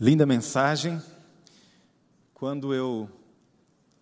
[0.00, 1.02] Linda mensagem.
[2.32, 3.10] Quando eu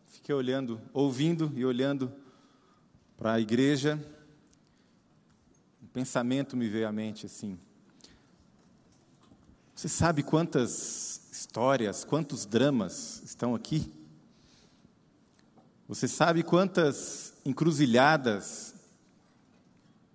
[0.09, 2.13] fiquei olhando, ouvindo e olhando
[3.17, 3.99] para a igreja,
[5.83, 7.59] um pensamento me veio à mente assim.
[9.75, 13.91] Você sabe quantas histórias, quantos dramas estão aqui?
[15.89, 18.75] Você sabe quantas encruzilhadas?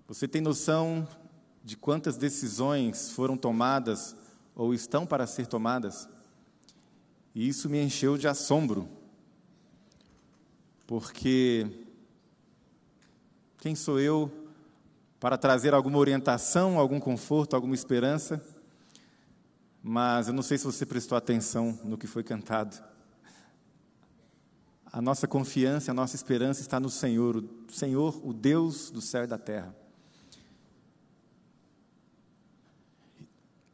[0.07, 1.07] Você tem noção
[1.63, 4.20] de quantas decisões foram tomadas
[4.55, 6.07] ou estão para ser tomadas.
[7.33, 8.89] E isso me encheu de assombro,
[10.85, 11.65] porque
[13.57, 14.29] quem sou eu
[15.19, 18.43] para trazer alguma orientação, algum conforto, alguma esperança?
[19.81, 22.83] Mas eu não sei se você prestou atenção no que foi cantado.
[24.91, 29.23] A nossa confiança, a nossa esperança está no Senhor, o Senhor, o Deus do céu
[29.23, 29.73] e da terra.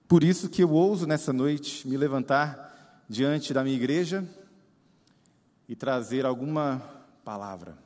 [0.08, 4.26] Por isso que eu ouso nessa noite me levantar diante da minha igreja
[5.68, 6.82] e trazer alguma
[7.26, 7.78] palavra.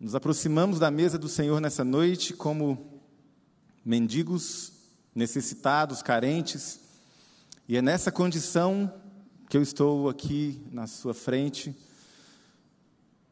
[0.00, 3.00] Nos aproximamos da mesa do Senhor nessa noite como
[3.84, 4.72] mendigos,
[5.14, 6.80] necessitados, carentes,
[7.68, 8.92] e é nessa condição
[9.48, 11.72] que eu estou aqui na sua frente,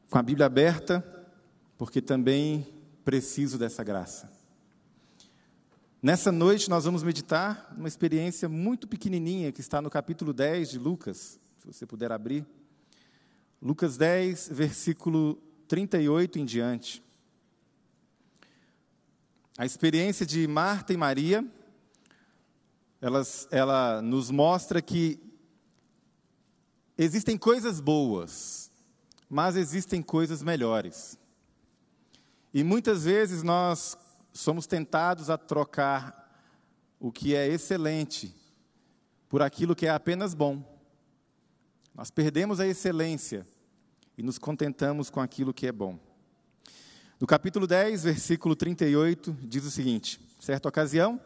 [0.09, 1.05] com a Bíblia aberta,
[1.77, 2.65] porque também
[3.05, 4.38] preciso dessa graça.
[6.01, 10.79] Nessa noite nós vamos meditar uma experiência muito pequenininha que está no capítulo 10 de
[10.79, 12.47] Lucas, se você puder abrir.
[13.61, 17.03] Lucas 10, versículo 38 em diante.
[19.57, 21.45] A experiência de Marta e Maria,
[23.01, 25.19] elas, ela nos mostra que
[26.97, 28.71] existem coisas boas,
[29.29, 31.19] mas existem coisas melhores.
[32.55, 33.99] E muitas vezes nós
[34.39, 36.33] somos tentados a trocar
[37.01, 38.33] o que é excelente
[39.29, 40.63] por aquilo que é apenas bom.
[41.93, 43.45] Nós perdemos a excelência
[44.17, 45.99] e nos contentamos com aquilo que é bom.
[47.19, 51.21] No capítulo 10, versículo 38, diz o seguinte: certa ocasião,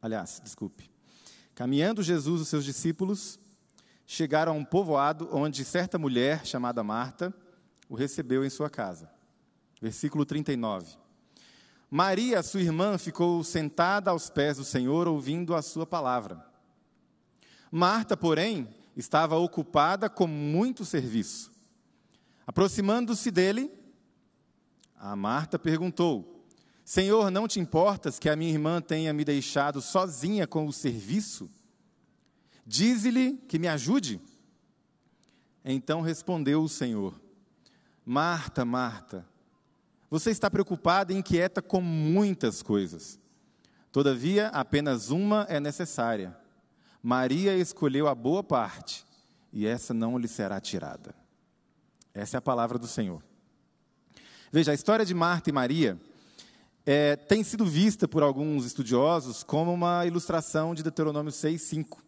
[0.00, 0.88] aliás, desculpe,
[1.56, 3.36] caminhando Jesus e seus discípulos
[4.06, 7.34] chegaram a um povoado onde certa mulher chamada Marta
[7.88, 9.10] o recebeu em sua casa.
[9.82, 11.07] Versículo 39.
[11.90, 16.44] Maria, sua irmã, ficou sentada aos pés do Senhor, ouvindo a sua palavra.
[17.70, 21.50] Marta, porém, estava ocupada com muito serviço.
[22.46, 23.70] Aproximando-se dele,
[24.96, 26.44] a Marta perguntou:
[26.84, 31.50] Senhor, não te importas que a minha irmã tenha me deixado sozinha com o serviço?
[32.66, 34.20] Dize-lhe que me ajude.
[35.64, 37.18] Então respondeu o Senhor:
[38.04, 39.26] Marta, Marta,
[40.10, 43.18] você está preocupada e inquieta com muitas coisas.
[43.92, 46.36] Todavia, apenas uma é necessária.
[47.02, 49.04] Maria escolheu a boa parte,
[49.52, 51.14] e essa não lhe será tirada.
[52.14, 53.22] Essa é a palavra do Senhor.
[54.50, 56.00] Veja, a história de Marta e Maria
[56.86, 61.98] é, tem sido vista por alguns estudiosos como uma ilustração de Deuteronômio 6,5,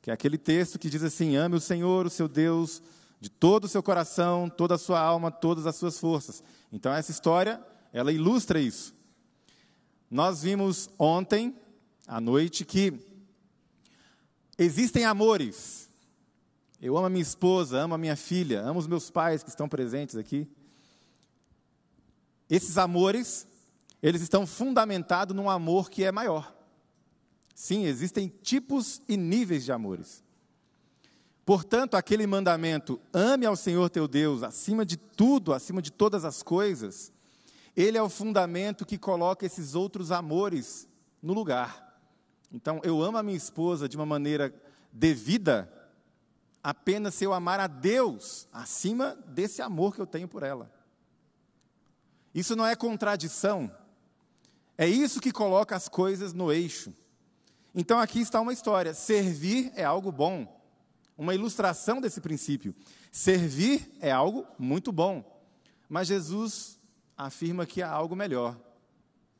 [0.00, 2.82] que é aquele texto que diz assim: Ame o Senhor, o seu Deus,
[3.20, 6.42] de todo o seu coração, toda a sua alma, todas as suas forças.
[6.74, 8.92] Então essa história, ela ilustra isso.
[10.10, 11.56] Nós vimos ontem
[12.04, 12.98] à noite que
[14.58, 15.88] existem amores.
[16.82, 19.68] Eu amo a minha esposa, amo a minha filha, amo os meus pais que estão
[19.68, 20.48] presentes aqui.
[22.50, 23.46] Esses amores,
[24.02, 26.52] eles estão fundamentados num amor que é maior.
[27.54, 30.23] Sim, existem tipos e níveis de amores.
[31.44, 36.42] Portanto, aquele mandamento, ame ao Senhor teu Deus acima de tudo, acima de todas as
[36.42, 37.12] coisas,
[37.76, 40.88] ele é o fundamento que coloca esses outros amores
[41.22, 41.98] no lugar.
[42.50, 44.54] Então, eu amo a minha esposa de uma maneira
[44.90, 45.70] devida,
[46.62, 50.72] apenas se eu amar a Deus acima desse amor que eu tenho por ela.
[52.34, 53.70] Isso não é contradição,
[54.78, 56.94] é isso que coloca as coisas no eixo.
[57.74, 60.63] Então, aqui está uma história: servir é algo bom
[61.16, 62.74] uma ilustração desse princípio.
[63.10, 65.42] Servir é algo muito bom,
[65.88, 66.78] mas Jesus
[67.16, 68.58] afirma que há algo melhor,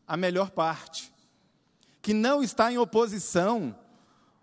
[0.06, 1.12] a melhor parte,
[2.00, 3.76] que não está em oposição.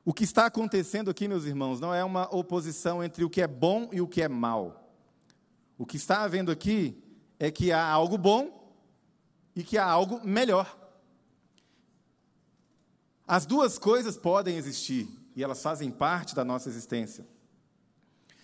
[0.03, 3.47] O que está acontecendo aqui, meus irmãos, não é uma oposição entre o que é
[3.47, 4.91] bom e o que é mal.
[5.77, 7.01] O que está havendo aqui
[7.39, 8.75] é que há algo bom
[9.55, 10.77] e que há algo melhor.
[13.27, 17.25] As duas coisas podem existir, e elas fazem parte da nossa existência.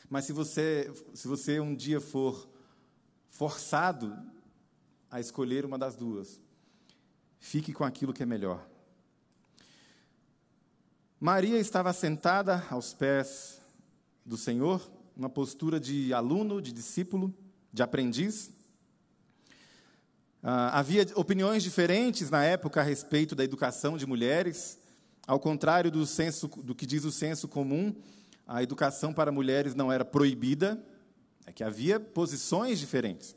[0.10, 2.48] Mas se você, se você um dia for
[3.28, 4.18] forçado
[5.12, 6.40] a escolher uma das duas,
[7.40, 8.66] fique com aquilo que é melhor.
[11.20, 13.60] Maria estava sentada aos pés
[14.26, 17.34] do Senhor, uma postura de aluno, de discípulo,
[17.74, 18.52] de aprendiz.
[20.44, 24.78] Ah, havia opiniões diferentes na época a respeito da educação de mulheres.
[25.28, 27.94] Ao contrário do, senso, do que diz o senso comum,
[28.48, 30.82] a educação para mulheres não era proibida,
[31.46, 33.36] é que havia posições diferentes.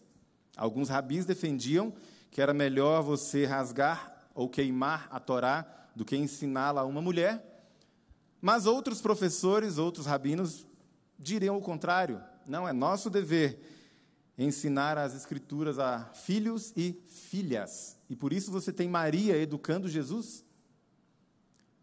[0.57, 1.93] Alguns rabis defendiam
[2.31, 5.67] que era melhor você rasgar ou queimar a Torá
[5.97, 7.45] do que ensiná-la a uma mulher,
[8.41, 10.65] mas outros professores, outros rabinos
[11.19, 12.23] diriam o contrário.
[12.47, 13.61] Não, é nosso dever
[14.39, 17.99] ensinar as Escrituras a filhos e filhas.
[18.09, 20.45] E por isso você tem Maria educando Jesus.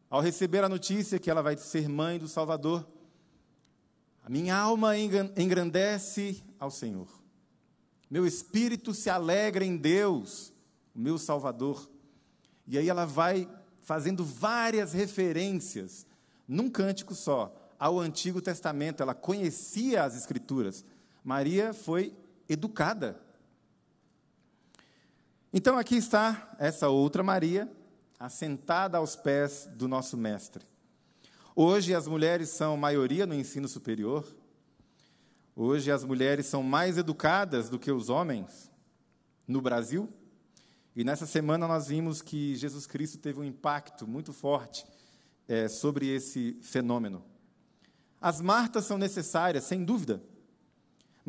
[0.10, 2.88] Ao receber a notícia que ela vai ser mãe do Salvador,
[4.24, 7.08] a minha alma engrandece ao Senhor.
[8.10, 10.54] Meu espírito se alegra em Deus,
[10.96, 11.90] o meu Salvador.
[12.66, 13.50] E aí ela vai
[13.84, 16.06] fazendo várias referências,
[16.48, 19.04] num cântico só, ao Antigo Testamento.
[19.04, 20.86] Ela conhecia as Escrituras.
[21.24, 22.14] Maria foi
[22.48, 23.22] educada.
[25.52, 27.70] Então aqui está essa outra Maria,
[28.20, 30.66] assentada aos pés do nosso Mestre.
[31.56, 34.26] Hoje as mulheres são maioria no ensino superior.
[35.56, 38.72] Hoje as mulheres são mais educadas do que os homens
[39.48, 40.08] no Brasil.
[40.96, 44.86] E nessa semana nós vimos que Jesus Cristo teve um impacto muito forte
[45.48, 47.24] é, sobre esse fenômeno.
[48.20, 50.22] As Martas são necessárias, sem dúvida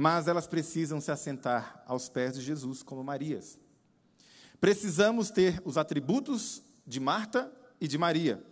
[0.00, 3.58] mas elas precisam se assentar aos pés de Jesus como Marias.
[4.60, 8.42] Precisamos ter os atributos de Marta e de Maria,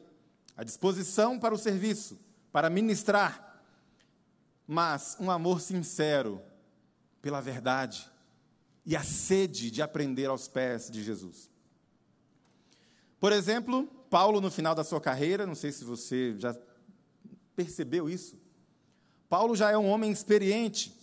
[0.55, 2.21] a disposição para o serviço,
[2.53, 3.63] para ministrar,
[4.67, 6.43] mas um amor sincero
[7.23, 8.07] pela verdade
[8.85, 11.51] e a sede de aprender aos pés de Jesus.
[13.19, 16.55] Por exemplo, Paulo, no final da sua carreira, não sei se você já
[17.57, 18.39] percebeu isso,
[19.31, 20.95] Paulo já é um homem experiente,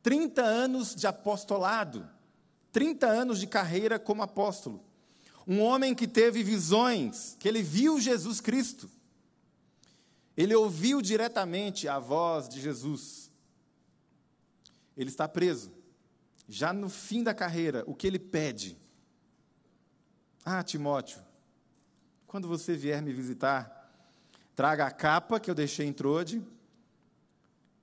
[0.00, 2.08] 30 anos de apostolado,
[2.70, 4.87] 30 anos de carreira como apóstolo.
[5.48, 8.88] Um homem que teve visões, que ele viu Jesus Cristo.
[10.36, 13.32] Ele ouviu diretamente a voz de Jesus.
[14.94, 15.72] Ele está preso.
[16.46, 18.76] Já no fim da carreira, o que ele pede?
[20.44, 21.20] Ah, Timóteo,
[22.26, 23.90] quando você vier me visitar,
[24.54, 26.46] traga a capa que eu deixei em Trode,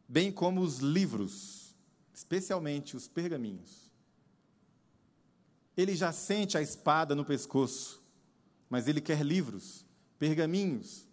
[0.08, 1.56] bem como os livros
[2.16, 3.92] especialmente os pergaminhos.
[5.76, 8.02] Ele já sente a espada no pescoço,
[8.70, 9.86] mas ele quer livros,
[10.18, 11.08] pergaminhos.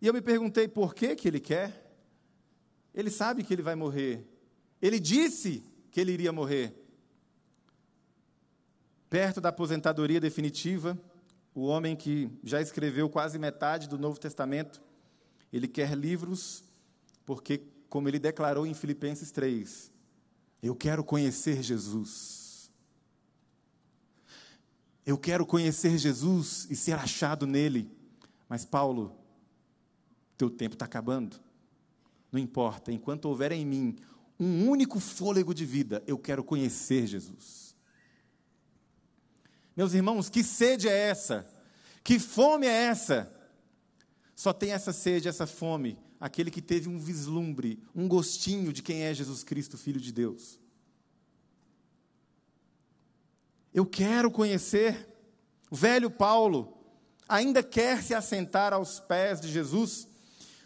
[0.00, 1.90] E eu me perguntei por que, que ele quer.
[2.94, 4.26] Ele sabe que ele vai morrer.
[4.80, 6.74] Ele disse que ele iria morrer.
[9.08, 10.98] Perto da aposentadoria definitiva,
[11.54, 14.80] o homem que já escreveu quase metade do Novo Testamento,
[15.52, 16.64] ele quer livros,
[17.26, 19.90] porque, como ele declarou em Filipenses 3,
[20.62, 22.49] eu quero conhecer Jesus.
[25.04, 27.90] Eu quero conhecer Jesus e ser achado nele.
[28.48, 29.16] Mas, Paulo,
[30.36, 31.40] teu tempo está acabando.
[32.30, 33.96] Não importa, enquanto houver em mim
[34.38, 37.74] um único fôlego de vida, eu quero conhecer Jesus.
[39.76, 41.46] Meus irmãos, que sede é essa?
[42.04, 43.32] Que fome é essa?
[44.36, 49.02] Só tem essa sede, essa fome, aquele que teve um vislumbre, um gostinho de quem
[49.02, 50.59] é Jesus Cristo, Filho de Deus.
[53.72, 55.08] Eu quero conhecer.
[55.70, 56.76] O velho Paulo
[57.28, 60.08] ainda quer se assentar aos pés de Jesus.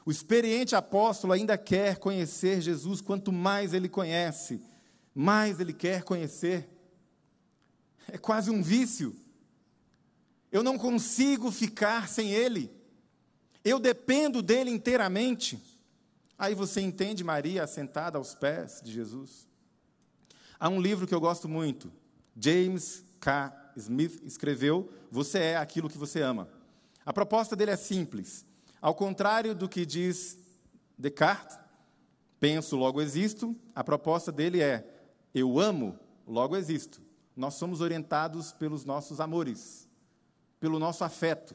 [0.07, 3.01] O experiente apóstolo ainda quer conhecer Jesus.
[3.01, 4.63] Quanto mais ele conhece,
[5.15, 6.69] mais ele quer conhecer.
[8.09, 9.15] É quase um vício.
[10.51, 12.71] Eu não consigo ficar sem ele.
[13.65, 15.59] Eu dependo dele inteiramente.
[16.39, 19.49] Aí você entende Maria assentada aos pés de Jesus.
[20.59, 21.93] Há um livro que eu gosto muito,
[22.37, 23.73] James K.
[23.77, 26.49] Smith escreveu: Você é aquilo que você ama.
[27.05, 28.47] A proposta dele é simples.
[28.81, 30.39] Ao contrário do que diz
[30.99, 31.59] Descartes,
[32.39, 34.87] penso, logo existo, a proposta dele é:
[35.35, 37.03] eu amo, logo existo.
[37.37, 39.89] Nós somos orientados pelos nossos amores,
[40.61, 41.55] pelo nosso afeto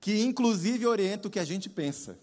[0.00, 2.18] que inclusive orienta o que a gente pensa.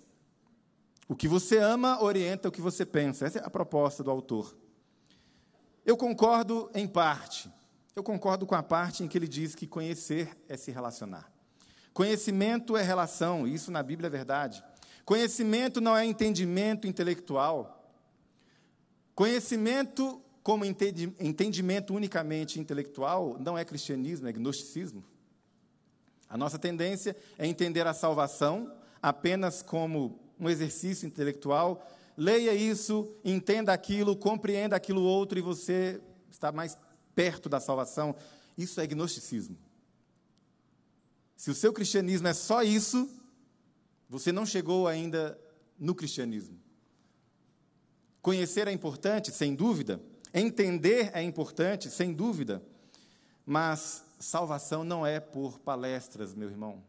[1.08, 3.26] O que você ama orienta o que você pensa.
[3.26, 4.58] Essa é a proposta do autor.
[5.88, 7.50] Eu concordo em parte.
[7.96, 11.32] Eu concordo com a parte em que ele diz que conhecer é se relacionar.
[11.94, 14.62] Conhecimento é relação, isso na Bíblia é verdade.
[15.06, 17.90] Conhecimento não é entendimento intelectual.
[19.16, 25.06] Conhecimento como entendimento unicamente intelectual não é cristianismo, é gnosticismo.
[26.28, 31.90] A nossa tendência é entender a salvação apenas como um exercício intelectual.
[32.18, 36.76] Leia isso, entenda aquilo, compreenda aquilo outro e você está mais
[37.14, 38.16] perto da salvação.
[38.58, 39.56] Isso é gnosticismo.
[41.36, 43.08] Se o seu cristianismo é só isso,
[44.10, 45.40] você não chegou ainda
[45.78, 46.60] no cristianismo.
[48.20, 50.02] Conhecer é importante, sem dúvida.
[50.34, 52.64] Entender é importante, sem dúvida.
[53.46, 56.84] Mas salvação não é por palestras, meu irmão.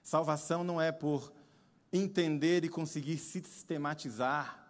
[0.00, 1.33] Salvação não é por
[1.96, 4.68] entender e conseguir sistematizar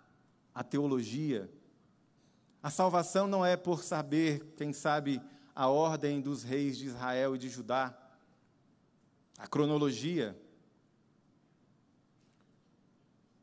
[0.54, 1.50] a teologia.
[2.62, 5.23] A salvação não é por saber, quem sabe,
[5.54, 7.97] a ordem dos reis de Israel e de Judá,
[9.38, 10.38] a cronologia.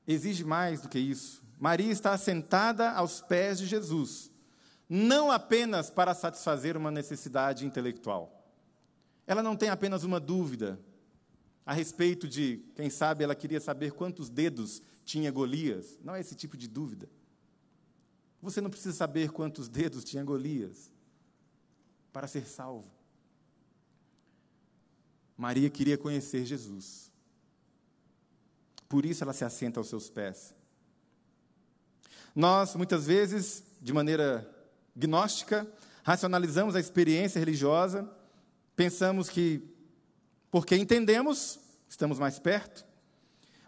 [0.07, 1.43] Exige mais do que isso.
[1.59, 4.31] Maria está sentada aos pés de Jesus,
[4.87, 8.45] não apenas para satisfazer uma necessidade intelectual.
[9.25, 10.79] Ela não tem apenas uma dúvida
[11.65, 15.99] a respeito de, quem sabe, ela queria saber quantos dedos tinha Golias.
[16.03, 17.09] Não é esse tipo de dúvida.
[18.41, 20.91] Você não precisa saber quantos dedos tinha Golias
[22.11, 22.89] para ser salvo.
[25.37, 27.11] Maria queria conhecer Jesus.
[28.89, 30.53] Por isso ela se assenta aos seus pés.
[32.35, 34.49] Nós, muitas vezes, de maneira
[34.95, 35.67] gnóstica,
[36.03, 38.09] racionalizamos a experiência religiosa,
[38.75, 39.70] pensamos que,
[40.51, 42.85] porque entendemos, estamos mais perto,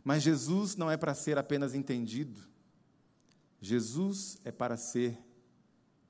[0.03, 2.39] mas Jesus não é para ser apenas entendido,
[3.59, 5.17] Jesus é para ser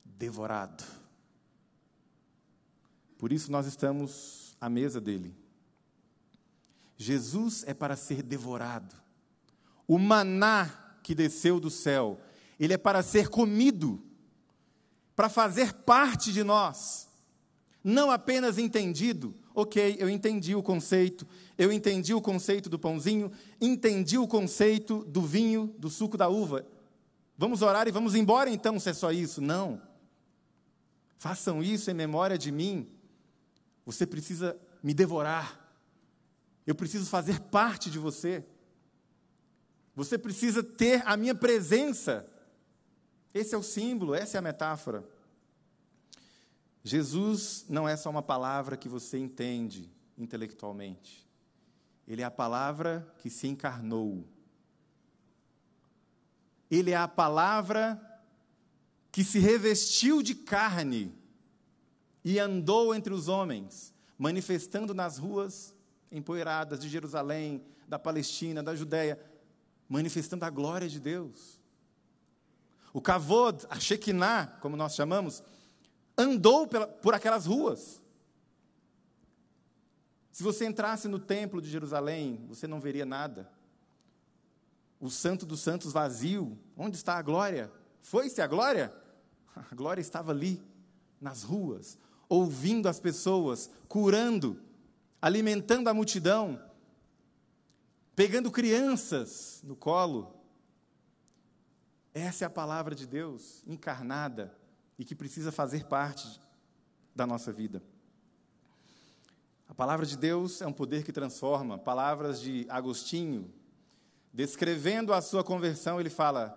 [0.04, 0.84] devorado.
[3.16, 5.34] Por isso nós estamos à mesa dele.
[6.96, 8.94] Jesus é para ser devorado.
[9.86, 12.20] O maná que desceu do céu
[12.58, 14.02] ele é para ser comido,
[15.14, 17.08] para fazer parte de nós,
[17.82, 19.34] não apenas entendido.
[19.56, 21.24] Ok, eu entendi o conceito,
[21.56, 23.30] eu entendi o conceito do pãozinho,
[23.60, 26.66] entendi o conceito do vinho, do suco da uva.
[27.38, 29.40] Vamos orar e vamos embora então, se é só isso.
[29.40, 29.80] Não.
[31.16, 32.88] Façam isso em memória de mim.
[33.86, 35.60] Você precisa me devorar.
[36.66, 38.44] Eu preciso fazer parte de você.
[39.94, 42.26] Você precisa ter a minha presença.
[43.32, 45.04] Esse é o símbolo, essa é a metáfora.
[46.84, 51.26] Jesus não é só uma palavra que você entende intelectualmente.
[52.06, 54.28] Ele é a palavra que se encarnou.
[56.70, 57.98] Ele é a palavra
[59.10, 61.16] que se revestiu de carne
[62.22, 65.74] e andou entre os homens, manifestando nas ruas
[66.12, 69.18] empoeiradas de Jerusalém, da Palestina, da Judéia,
[69.88, 71.58] manifestando a glória de Deus.
[72.92, 75.42] O Kavod, a Shekinah, como nós chamamos,
[76.16, 76.68] andou
[77.02, 78.02] por aquelas ruas.
[80.32, 83.50] Se você entrasse no templo de Jerusalém, você não veria nada.
[85.00, 86.58] O santo dos santos vazio.
[86.76, 87.70] Onde está a glória?
[88.02, 88.92] Foi-se a glória?
[89.54, 90.60] A glória estava ali,
[91.20, 91.96] nas ruas,
[92.28, 94.60] ouvindo as pessoas, curando,
[95.22, 96.60] alimentando a multidão,
[98.16, 100.34] pegando crianças no colo,
[102.12, 104.52] essa é a palavra de Deus encarnada
[104.98, 106.40] e que precisa fazer parte
[107.14, 107.82] da nossa vida.
[109.68, 111.78] A palavra de Deus é um poder que transforma.
[111.78, 113.52] Palavras de Agostinho,
[114.32, 116.56] descrevendo a sua conversão, ele fala: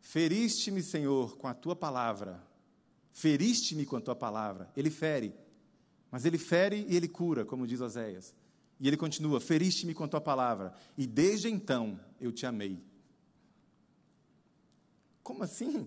[0.00, 2.42] Feriste-me, Senhor, com a tua palavra.
[3.12, 4.70] Feriste-me com a tua palavra.
[4.76, 5.34] Ele fere,
[6.10, 8.34] mas ele fere e ele cura, como diz Oséias.
[8.80, 12.82] E ele continua: Feriste-me com a tua palavra, e desde então eu te amei.
[15.22, 15.86] Como assim?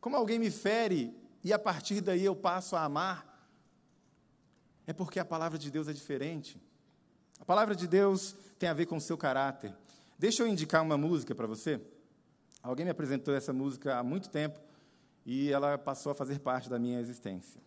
[0.00, 1.14] Como alguém me fere
[1.44, 3.26] e a partir daí eu passo a amar?
[4.86, 6.60] É porque a palavra de Deus é diferente.
[7.38, 9.74] A palavra de Deus tem a ver com o seu caráter.
[10.18, 11.80] Deixa eu indicar uma música para você.
[12.62, 14.60] Alguém me apresentou essa música há muito tempo
[15.24, 17.60] e ela passou a fazer parte da minha existência.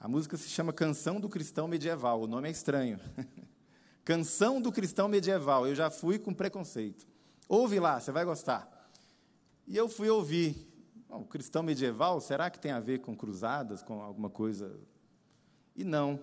[0.00, 2.22] A música se chama Canção do Cristão Medieval.
[2.22, 2.98] O nome é estranho.
[4.04, 5.66] Canção do Cristão Medieval.
[5.66, 7.06] Eu já fui com preconceito.
[7.48, 8.90] Ouve lá, você vai gostar.
[9.66, 10.71] E eu fui ouvir.
[11.12, 14.78] O cristão medieval, será que tem a ver com cruzadas, com alguma coisa?
[15.76, 16.18] E não.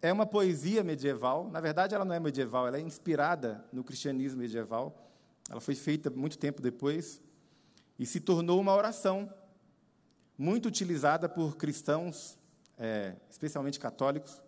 [0.00, 1.50] É uma poesia medieval.
[1.50, 5.10] Na verdade, ela não é medieval, ela é inspirada no cristianismo medieval.
[5.50, 7.20] Ela foi feita muito tempo depois
[7.98, 9.32] e se tornou uma oração
[10.38, 12.38] muito utilizada por cristãos,
[12.78, 14.40] é, especialmente católicos.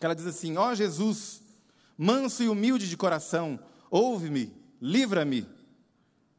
[0.00, 1.42] Ela diz assim: Ó oh, Jesus,
[1.96, 3.58] manso e humilde de coração,
[3.90, 5.48] ouve-me, livra-me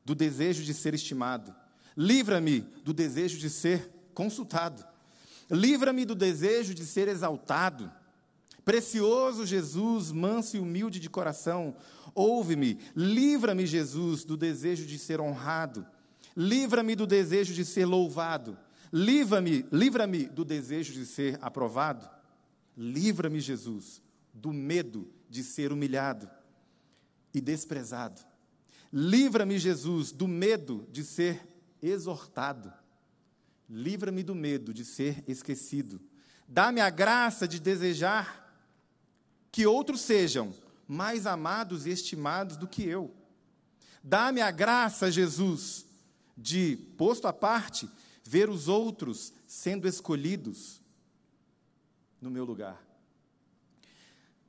[0.03, 1.53] do desejo de ser estimado.
[1.97, 4.85] Livra-me do desejo de ser consultado.
[5.49, 7.91] Livra-me do desejo de ser exaltado.
[8.63, 11.75] Precioso Jesus, manso e humilde de coração,
[12.13, 15.87] ouve-me, livra-me, Jesus, do desejo de ser honrado,
[16.35, 18.57] livra-me do desejo de ser louvado,
[18.91, 22.09] livra-me, livra-me do desejo de ser aprovado,
[22.75, 24.01] livra-me, Jesus,
[24.33, 26.29] do medo de ser humilhado
[27.33, 28.21] e desprezado.
[28.91, 31.41] Livra-me, Jesus, do medo de ser
[31.81, 32.73] exortado.
[33.69, 36.01] Livra-me do medo de ser esquecido.
[36.47, 38.47] Dá-me a graça de desejar
[39.51, 40.53] que outros sejam
[40.87, 43.13] mais amados e estimados do que eu.
[44.03, 45.85] Dá-me a graça, Jesus,
[46.37, 47.89] de, posto à parte,
[48.23, 50.81] ver os outros sendo escolhidos
[52.21, 52.81] no meu lugar.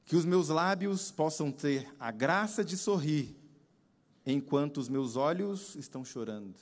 [0.04, 3.36] Que os meus lábios possam ter a graça de sorrir
[4.24, 6.54] enquanto os meus olhos estão chorando.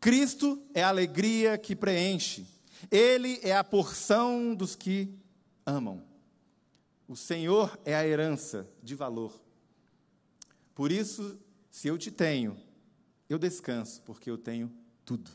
[0.00, 2.46] Cristo é a alegria que preenche,
[2.90, 5.12] Ele é a porção dos que
[5.64, 6.02] amam.
[7.08, 9.40] O Senhor é a herança de valor.
[10.74, 11.38] Por isso,
[11.70, 12.56] se eu te tenho,
[13.28, 14.72] eu descanso, porque eu tenho
[15.04, 15.30] tudo.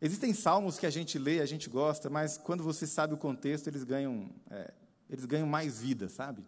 [0.00, 3.66] Existem salmos que a gente lê, a gente gosta, mas quando você sabe o contexto,
[3.66, 4.72] eles ganham, é,
[5.10, 6.44] eles ganham mais vida, sabe?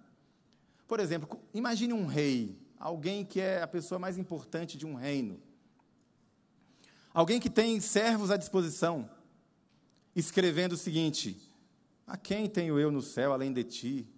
[0.86, 5.38] Por exemplo, imagine um rei, alguém que é a pessoa mais importante de um reino.
[7.12, 9.08] Alguém que tem servos à disposição,
[10.16, 11.38] escrevendo o seguinte:
[12.06, 14.08] a quem tenho eu no céu além de ti?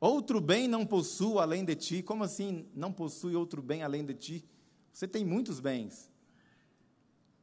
[0.00, 2.02] Outro bem não possuo além de ti.
[2.02, 4.44] Como assim não possui outro bem além de ti?
[4.92, 6.10] Você tem muitos bens.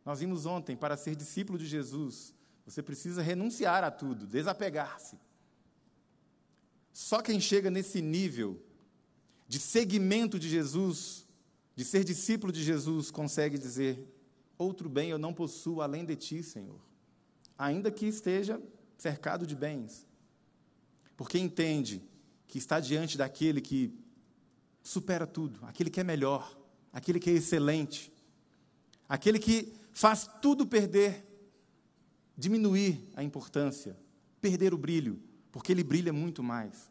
[0.03, 2.33] Nós vimos ontem, para ser discípulo de Jesus,
[2.65, 5.17] você precisa renunciar a tudo, desapegar-se.
[6.91, 8.61] Só quem chega nesse nível
[9.49, 11.27] de seguimento de Jesus,
[11.75, 14.07] de ser discípulo de Jesus, consegue dizer:
[14.59, 16.79] Outro bem eu não possuo além de ti, Senhor.
[17.57, 18.61] Ainda que esteja
[18.95, 20.05] cercado de bens,
[21.17, 22.03] porque entende
[22.47, 23.91] que está diante daquele que
[24.83, 26.55] supera tudo, aquele que é melhor,
[26.93, 28.13] aquele que é excelente,
[29.07, 31.25] aquele que faz tudo perder,
[32.37, 33.97] diminuir a importância,
[34.39, 35.19] perder o brilho,
[35.51, 36.88] porque ele brilha muito mais.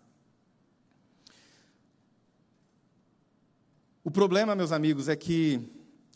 [4.08, 5.60] O problema, meus amigos, é que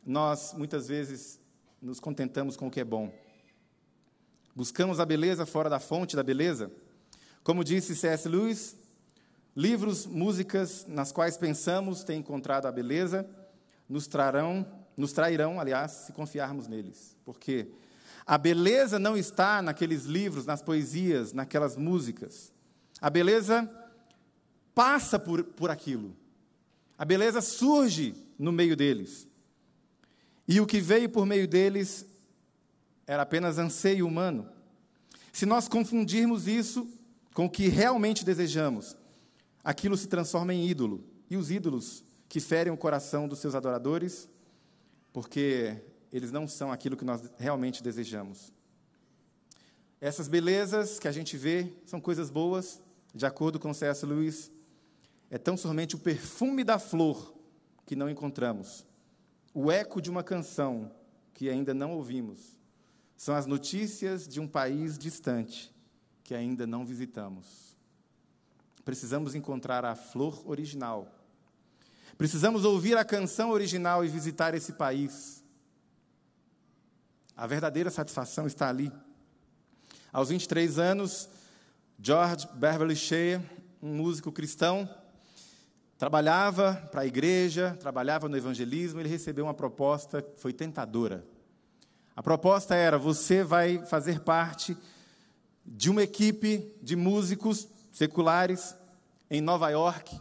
[0.02, 1.38] nós muitas vezes
[1.78, 3.12] nos contentamos com o que é bom.
[4.56, 6.72] Buscamos a beleza fora da fonte da beleza.
[7.44, 8.26] Como disse C.S.
[8.26, 8.74] Lewis,
[9.54, 13.28] livros, músicas nas quais pensamos ter encontrado a beleza
[13.86, 17.14] nos trarão, nos trairão, aliás, se confiarmos neles.
[17.26, 17.68] Porque
[18.26, 22.54] a beleza não está naqueles livros, nas poesias, naquelas músicas.
[23.02, 23.70] A beleza
[24.74, 26.21] passa por, por aquilo.
[27.02, 29.26] A beleza surge no meio deles.
[30.46, 32.06] E o que veio por meio deles
[33.04, 34.48] era apenas anseio humano.
[35.32, 36.88] Se nós confundirmos isso
[37.34, 38.96] com o que realmente desejamos,
[39.64, 41.02] aquilo se transforma em ídolo.
[41.28, 44.28] E os ídolos que ferem o coração dos seus adoradores,
[45.12, 48.52] porque eles não são aquilo que nós realmente desejamos.
[50.00, 52.80] Essas belezas que a gente vê são coisas boas,
[53.12, 54.06] de acordo com C.S.
[54.06, 54.52] Lewis,
[55.32, 57.32] é tão somente o perfume da flor
[57.86, 58.84] que não encontramos,
[59.54, 60.92] o eco de uma canção
[61.32, 62.60] que ainda não ouvimos,
[63.16, 65.74] são as notícias de um país distante
[66.22, 67.74] que ainda não visitamos.
[68.84, 71.08] Precisamos encontrar a flor original.
[72.18, 75.42] Precisamos ouvir a canção original e visitar esse país.
[77.34, 78.92] A verdadeira satisfação está ali.
[80.12, 81.26] Aos 23 anos,
[81.98, 83.42] George Beverly Shea,
[83.82, 84.86] um músico cristão,
[86.02, 91.24] trabalhava para a igreja, trabalhava no evangelismo, ele recebeu uma proposta que foi tentadora.
[92.16, 94.76] A proposta era: você vai fazer parte
[95.64, 98.74] de uma equipe de músicos seculares
[99.30, 100.20] em Nova York.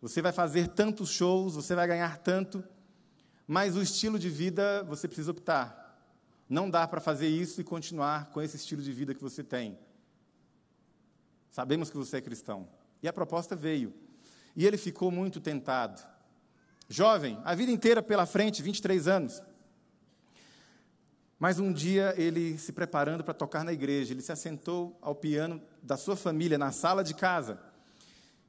[0.00, 2.64] Você vai fazer tantos shows, você vai ganhar tanto,
[3.46, 6.02] mas o estilo de vida você precisa optar.
[6.48, 9.78] Não dá para fazer isso e continuar com esse estilo de vida que você tem.
[11.50, 12.66] Sabemos que você é cristão.
[13.02, 13.92] E a proposta veio.
[14.60, 16.06] E ele ficou muito tentado.
[16.86, 19.42] Jovem, a vida inteira pela frente, 23 anos.
[21.38, 25.62] Mas um dia ele, se preparando para tocar na igreja, ele se assentou ao piano
[25.82, 27.58] da sua família, na sala de casa.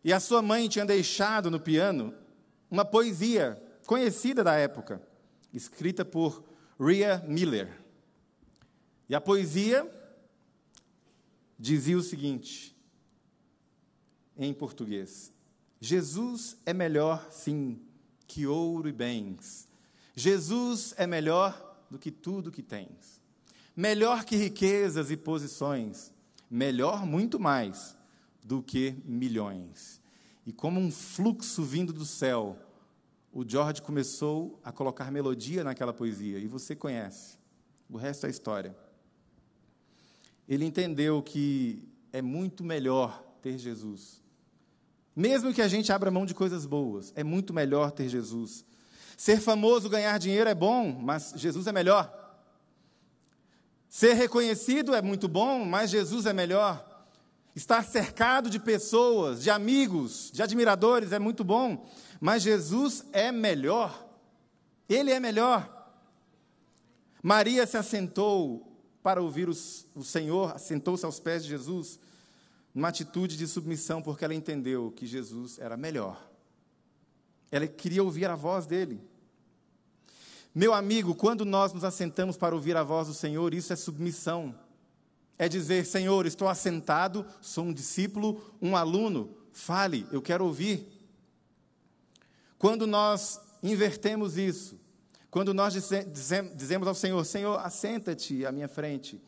[0.03, 2.13] E a sua mãe tinha deixado no piano
[2.69, 5.01] uma poesia conhecida da época,
[5.53, 6.43] escrita por
[6.77, 7.79] Rhea Miller.
[9.07, 9.89] E a poesia
[11.57, 12.75] dizia o seguinte,
[14.35, 15.31] em português:
[15.81, 17.81] Jesus é melhor, sim,
[18.27, 19.67] que ouro e bens.
[20.15, 23.19] Jesus é melhor do que tudo que tens.
[23.75, 26.13] Melhor que riquezas e posições.
[26.49, 27.97] melhor muito mais
[28.43, 30.01] do que milhões.
[30.45, 32.59] E como um fluxo vindo do céu,
[33.31, 37.37] o George começou a colocar melodia naquela poesia, e você conhece.
[37.89, 38.75] O resto é história.
[40.47, 44.20] Ele entendeu que é muito melhor ter Jesus.
[45.15, 48.65] Mesmo que a gente abra mão de coisas boas, é muito melhor ter Jesus.
[49.17, 52.11] Ser famoso, ganhar dinheiro é bom, mas Jesus é melhor.
[53.89, 56.87] Ser reconhecido é muito bom, mas Jesus é melhor.
[57.53, 61.85] Estar cercado de pessoas, de amigos, de admiradores é muito bom,
[62.19, 64.07] mas Jesus é melhor.
[64.87, 65.69] Ele é melhor.
[67.21, 68.71] Maria se assentou
[69.03, 71.99] para ouvir o Senhor, assentou-se aos pés de Jesus,
[72.73, 76.29] numa atitude de submissão, porque ela entendeu que Jesus era melhor.
[77.51, 79.01] Ela queria ouvir a voz dele.
[80.53, 84.55] Meu amigo, quando nós nos assentamos para ouvir a voz do Senhor, isso é submissão.
[85.37, 90.87] É dizer, Senhor, estou assentado, sou um discípulo, um aluno, fale, eu quero ouvir.
[92.57, 94.79] Quando nós invertemos isso,
[95.29, 95.73] quando nós
[96.53, 99.19] dizemos ao Senhor: Senhor, assenta-te à minha frente,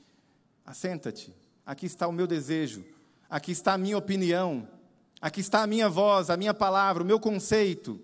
[0.65, 1.33] assenta-te,
[1.65, 2.85] aqui está o meu desejo,
[3.33, 4.67] aqui está a minha opinião,
[5.19, 7.99] aqui está a minha voz, a minha palavra, o meu conceito.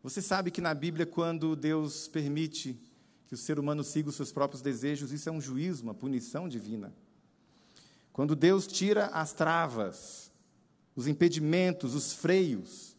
[0.00, 2.78] Você sabe que na Bíblia, quando Deus permite
[3.26, 6.48] que o ser humano siga os seus próprios desejos, isso é um juízo, uma punição
[6.48, 6.94] divina.
[8.12, 10.30] Quando Deus tira as travas,
[10.94, 12.96] os impedimentos, os freios,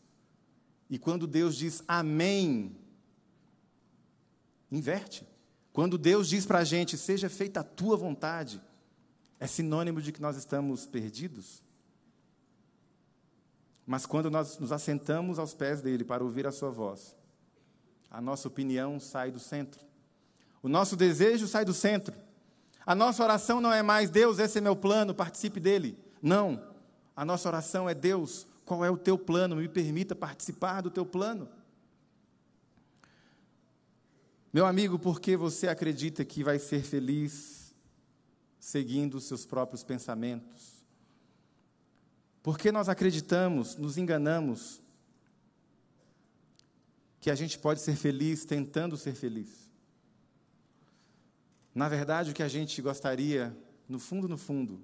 [0.90, 2.76] e quando Deus diz amém
[4.70, 5.26] Inverte.
[5.72, 8.62] Quando Deus diz para a gente, seja feita a tua vontade,
[9.40, 11.64] é sinônimo de que nós estamos perdidos?
[13.86, 17.16] Mas quando nós nos assentamos aos pés dele para ouvir a sua voz,
[18.10, 19.86] a nossa opinião sai do centro.
[20.64, 22.16] O nosso desejo sai do centro.
[22.86, 25.98] A nossa oração não é mais Deus, esse é meu plano, participe dele.
[26.22, 26.74] Não.
[27.16, 29.56] A nossa oração é Deus, qual é o teu plano?
[29.56, 31.48] Me permita participar do teu plano.
[34.52, 37.55] Meu amigo, por que você acredita que vai ser feliz
[38.66, 40.84] seguindo os seus próprios pensamentos?
[42.42, 44.82] Por que nós acreditamos, nos enganamos,
[47.20, 49.70] que a gente pode ser feliz tentando ser feliz?
[51.76, 53.56] Na verdade, o que a gente gostaria,
[53.88, 54.84] no fundo, no fundo,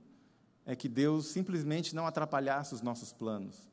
[0.64, 3.68] é que Deus simplesmente não atrapalhasse os nossos planos.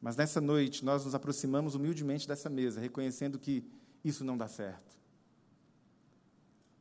[0.00, 3.62] Mas nessa noite, nós nos aproximamos humildemente dessa mesa, reconhecendo que
[4.02, 4.96] isso não dá certo.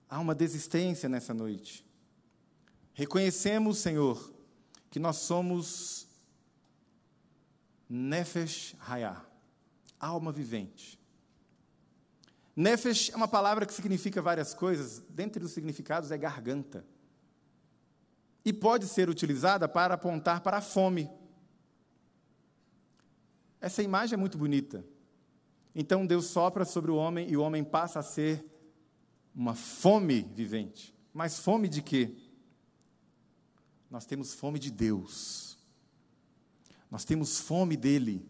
[0.09, 1.88] Há uma desistência nessa noite.
[2.99, 4.29] Reconhecemos, Senhor,
[4.91, 6.05] que nós somos
[7.87, 9.25] Nefesh Hayah,
[9.97, 10.99] alma vivente.
[12.53, 16.85] Nefesh é uma palavra que significa várias coisas, dentre os significados é garganta.
[18.43, 21.09] E pode ser utilizada para apontar para a fome.
[23.61, 24.85] Essa imagem é muito bonita.
[25.73, 28.45] Então Deus sopra sobre o homem e o homem passa a ser
[29.33, 30.93] uma fome vivente.
[31.13, 32.28] Mas fome de quê?
[33.89, 35.57] Nós temos fome de Deus.
[36.89, 38.25] Nós temos fome dele.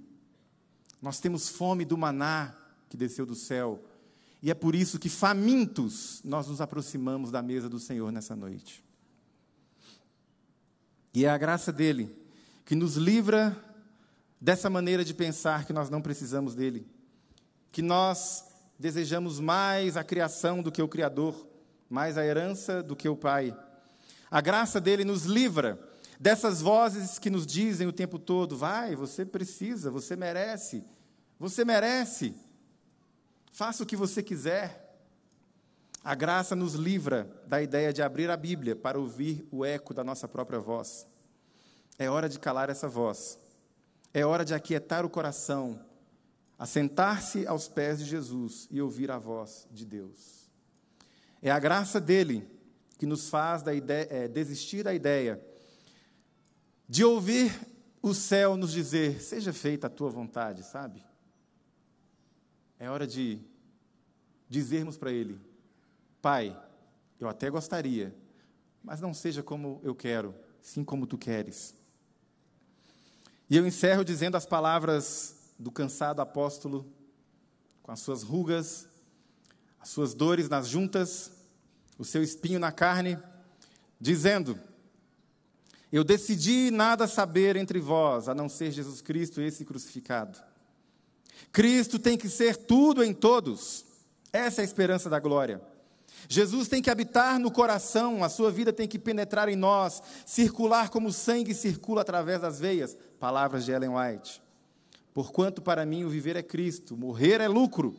[1.01, 2.55] Nós temos fome do maná
[2.89, 3.83] que desceu do céu.
[4.41, 8.83] E é por isso que, famintos, nós nos aproximamos da mesa do Senhor nessa noite.
[11.13, 12.15] E é a graça dele
[12.65, 13.57] que nos livra
[14.39, 16.87] dessa maneira de pensar que nós não precisamos dele
[17.71, 18.45] que nós
[18.77, 21.47] desejamos mais a criação do que o Criador,
[21.89, 23.55] mais a herança do que o Pai.
[24.29, 25.79] A graça dele nos livra
[26.19, 30.83] dessas vozes que nos dizem o tempo todo: vai, você precisa, você merece,
[31.39, 32.35] você merece,
[33.51, 34.87] faça o que você quiser.
[36.03, 40.03] A graça nos livra da ideia de abrir a Bíblia para ouvir o eco da
[40.03, 41.05] nossa própria voz.
[41.97, 43.37] É hora de calar essa voz.
[44.13, 45.79] É hora de aquietar o coração
[46.59, 50.49] assentar-se aos pés de Jesus e ouvir a voz de Deus.
[51.41, 52.45] É a graça dele
[52.99, 55.41] que nos faz da ideia, é, desistir da ideia
[56.87, 57.57] de ouvir
[58.01, 61.01] o céu nos dizer: seja feita a tua vontade, sabe?
[62.77, 63.39] É hora de
[64.49, 65.39] dizermos para ele:
[66.21, 66.61] Pai,
[67.21, 68.13] eu até gostaria,
[68.83, 71.73] mas não seja como eu quero, sim como tu queres.
[73.49, 76.85] E eu encerro dizendo as palavras do cansado apóstolo,
[77.81, 78.89] com as suas rugas,
[79.79, 81.38] as suas dores nas juntas,
[81.99, 83.19] o seu espinho na carne,
[83.99, 84.57] dizendo:
[85.91, 90.39] Eu decidi nada saber entre vós, a não ser Jesus Cristo, esse crucificado.
[91.51, 93.85] Cristo tem que ser tudo em todos.
[94.31, 95.61] Essa é a esperança da glória.
[96.27, 100.89] Jesus tem que habitar no coração, a sua vida tem que penetrar em nós, circular
[100.89, 102.95] como o sangue circula através das veias.
[103.19, 104.41] Palavras de Ellen White.
[105.13, 107.97] Porquanto para mim o viver é Cristo, morrer é lucro.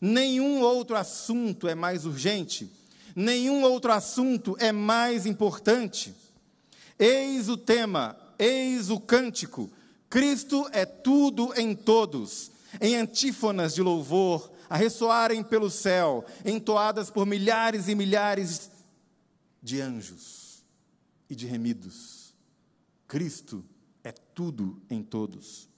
[0.00, 2.70] Nenhum outro assunto é mais urgente,
[3.14, 6.14] nenhum outro assunto é mais importante.
[6.98, 9.70] Eis o tema, eis o cântico.
[10.08, 12.50] Cristo é tudo em todos.
[12.80, 18.70] Em antífonas de louvor, a ressoarem pelo céu, entoadas por milhares e milhares
[19.62, 20.64] de anjos
[21.28, 22.34] e de remidos.
[23.06, 23.64] Cristo
[24.02, 25.68] é tudo em todos.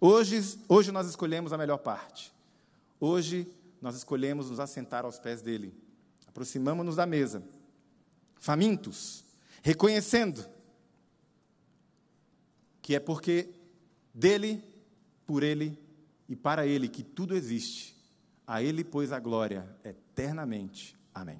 [0.00, 2.32] Hoje, hoje nós escolhemos a melhor parte.
[2.98, 3.46] Hoje
[3.80, 5.74] nós escolhemos nos assentar aos pés dele.
[6.40, 7.42] Aproximamos-nos da mesa,
[8.36, 9.22] famintos,
[9.62, 10.42] reconhecendo
[12.80, 13.50] que é porque
[14.14, 14.64] dele,
[15.26, 15.78] por ele
[16.26, 17.94] e para ele que tudo existe.
[18.46, 20.96] A ele, pois, a glória eternamente.
[21.14, 21.36] Amém.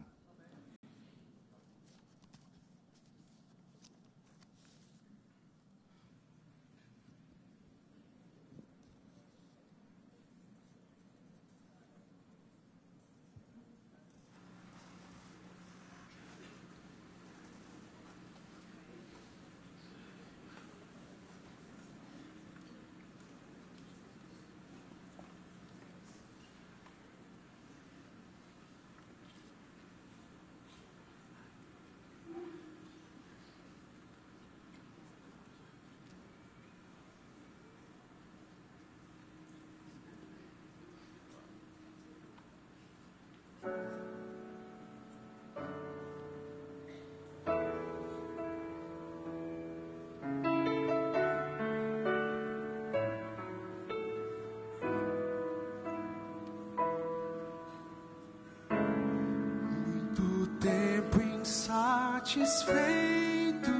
[62.20, 63.70] Satisfeito.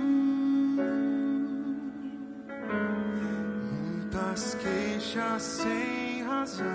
[3.81, 6.66] Muitas queixas sem razão.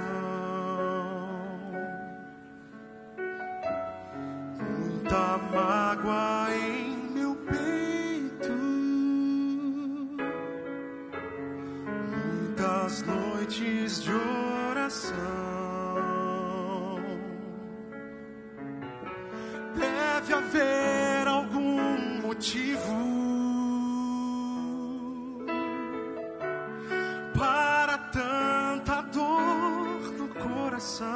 [4.60, 8.54] Muita mágoa em meu peito.
[12.12, 14.12] Muitas noites de
[14.70, 15.75] oração.
[30.86, 31.15] Coração.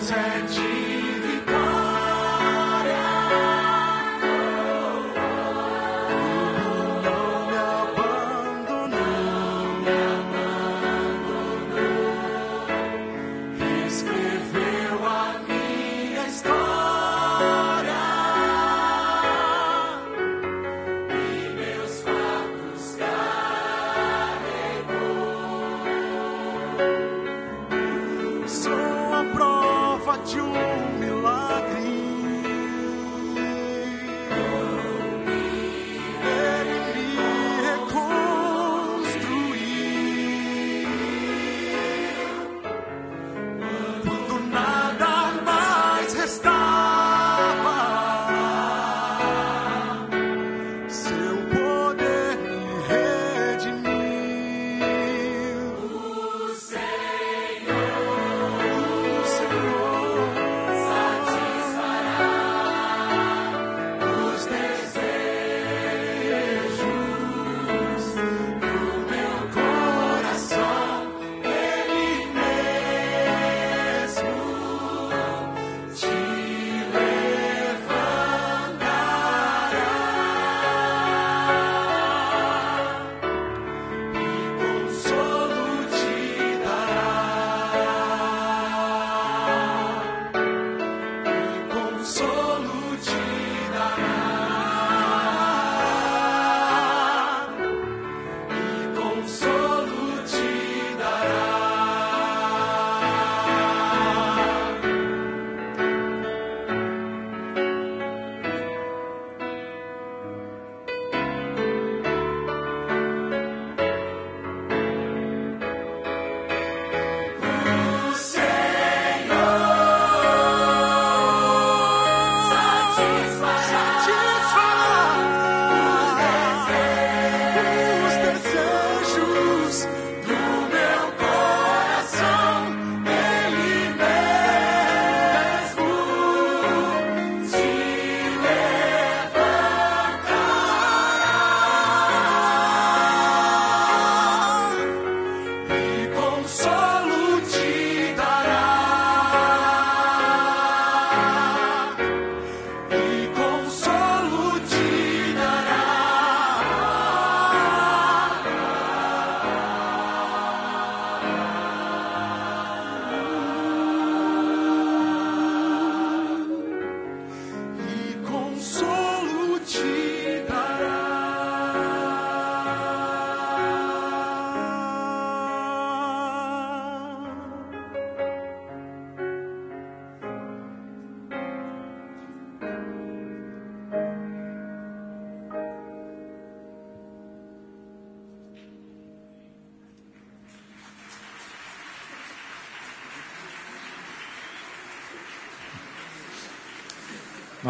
[0.00, 0.89] Meu Deus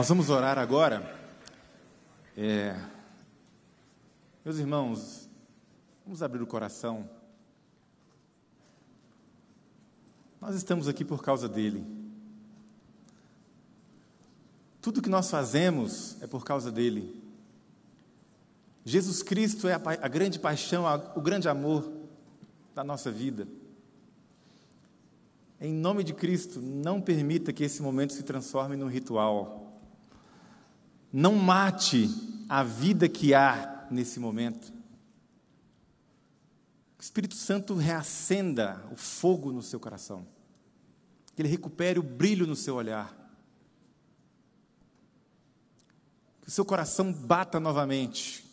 [0.01, 1.15] Nós vamos orar agora.
[2.35, 2.75] É,
[4.43, 5.29] meus irmãos,
[6.07, 7.07] vamos abrir o coração.
[10.41, 11.85] Nós estamos aqui por causa dele.
[14.81, 17.23] Tudo que nós fazemos é por causa dele.
[18.87, 21.93] Jesus Cristo é a, a grande paixão, a, o grande amor
[22.75, 23.47] da nossa vida.
[25.61, 29.70] Em nome de Cristo, não permita que esse momento se transforme num ritual.
[31.13, 32.09] Não mate
[32.49, 34.73] a vida que há nesse momento.
[36.97, 40.27] Que o Espírito Santo reacenda o fogo no seu coração.
[41.35, 43.17] Que ele recupere o brilho no seu olhar.
[46.43, 48.45] Que o seu coração bata novamente,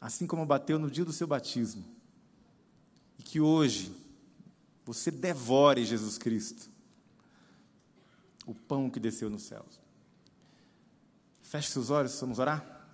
[0.00, 1.84] assim como bateu no dia do seu batismo.
[3.18, 3.94] E que hoje
[4.84, 6.70] você devore Jesus Cristo,
[8.46, 9.83] o pão que desceu nos céus.
[11.54, 12.84] Feche seus olhos, vamos orar?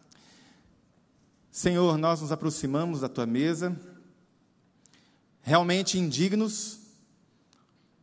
[1.50, 3.74] Senhor, nós nos aproximamos da tua mesa,
[5.40, 6.78] realmente indignos,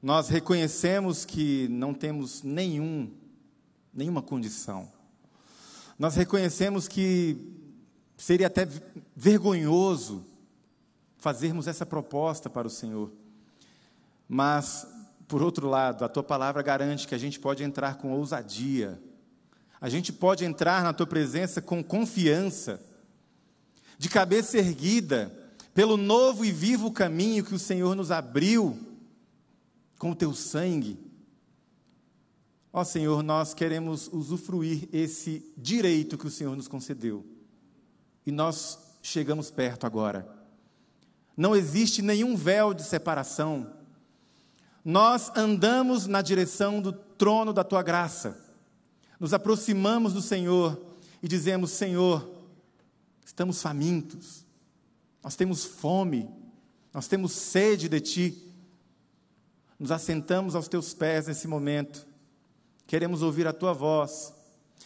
[0.02, 3.14] nós reconhecemos que não temos nenhum,
[3.94, 4.92] nenhuma condição.
[6.00, 7.38] Nós reconhecemos que
[8.18, 8.68] seria até
[9.16, 10.26] vergonhoso
[11.18, 13.12] fazermos essa proposta para o Senhor.
[14.28, 14.88] Mas,
[15.28, 19.00] por outro lado, a tua palavra garante que a gente pode entrar com ousadia
[19.80, 22.82] a gente pode entrar na tua presença com confiança,
[23.98, 25.32] de cabeça erguida,
[25.74, 28.78] pelo novo e vivo caminho que o Senhor nos abriu
[30.00, 31.00] com o teu sangue.
[32.74, 37.24] Ó Senhor, nós queremos usufruir esse direito que o Senhor nos concedeu.
[38.26, 40.28] E nós chegamos perto agora.
[41.36, 43.72] Não existe nenhum véu de separação.
[44.84, 48.47] Nós andamos na direção do trono da tua graça
[49.20, 50.80] nos aproximamos do Senhor
[51.22, 52.30] e dizemos: Senhor,
[53.26, 54.46] estamos famintos,
[55.24, 56.30] nós temos fome,
[56.94, 58.44] nós temos sede de Ti.
[59.80, 62.08] Nos assentamos aos Teus pés nesse momento,
[62.88, 64.34] queremos ouvir a Tua voz,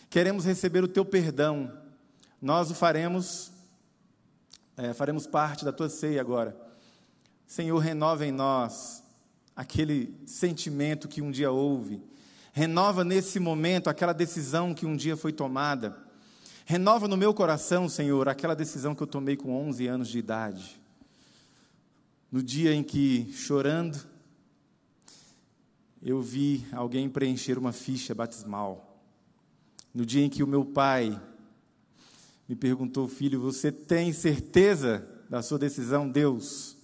[0.09, 1.79] queremos receber o Teu perdão.
[2.41, 3.51] Nós o faremos,
[4.75, 6.57] é, faremos parte da Tua ceia agora.
[7.45, 9.03] Senhor, renova em nós
[9.55, 12.01] aquele sentimento que um dia houve
[12.53, 15.97] Renova nesse momento aquela decisão que um dia foi tomada.
[16.65, 20.81] Renova no meu coração, Senhor, aquela decisão que eu tomei com 11 anos de idade.
[22.31, 23.99] No dia em que, chorando,
[26.01, 28.99] eu vi alguém preencher uma ficha batismal.
[29.93, 31.19] No dia em que o meu pai
[32.47, 36.09] me perguntou, filho, você tem certeza da sua decisão?
[36.09, 36.75] Deus,